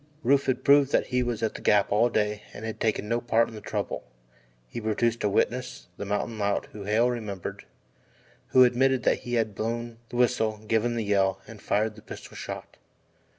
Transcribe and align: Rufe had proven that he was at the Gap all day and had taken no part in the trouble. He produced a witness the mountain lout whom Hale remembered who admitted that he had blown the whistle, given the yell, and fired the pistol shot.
Rufe 0.23 0.47
had 0.47 0.63
proven 0.63 0.89
that 0.93 1.05
he 1.13 1.21
was 1.21 1.43
at 1.43 1.53
the 1.53 1.61
Gap 1.61 1.91
all 1.91 2.09
day 2.09 2.41
and 2.55 2.65
had 2.65 2.79
taken 2.79 3.07
no 3.07 3.21
part 3.21 3.49
in 3.49 3.53
the 3.53 3.61
trouble. 3.61 4.03
He 4.67 4.81
produced 4.81 5.23
a 5.23 5.29
witness 5.29 5.89
the 5.97 6.05
mountain 6.05 6.39
lout 6.39 6.65
whom 6.71 6.87
Hale 6.87 7.11
remembered 7.11 7.65
who 8.47 8.63
admitted 8.63 9.03
that 9.03 9.19
he 9.19 9.35
had 9.35 9.53
blown 9.53 9.99
the 10.09 10.15
whistle, 10.15 10.57
given 10.67 10.95
the 10.95 11.03
yell, 11.03 11.39
and 11.47 11.61
fired 11.61 11.93
the 11.95 12.01
pistol 12.01 12.35
shot. 12.35 12.77